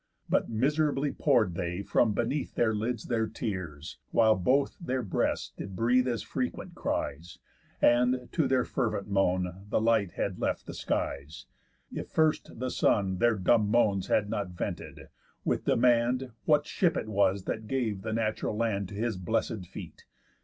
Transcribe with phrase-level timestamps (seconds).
[0.27, 5.75] But miserably pour'd they from beneath Their lids their tears, while both their breasts did
[5.75, 7.37] breathe As frequent cries;
[7.83, 11.45] and, to their fervent moan, The light had left the skies,
[11.93, 15.09] if first the son Their dumb moans had not vented,
[15.45, 20.05] with demand What ship it was that gave the natural land To his bless'd feet?